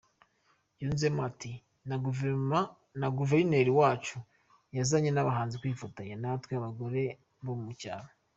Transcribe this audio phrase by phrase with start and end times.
[0.81, 1.51] Yunzemo ati
[2.99, 4.17] “Na Guverineri wacu
[4.77, 7.01] yazanye n’abahanzi kwifatanya natwe abagore
[7.45, 8.09] bo mu cyaro.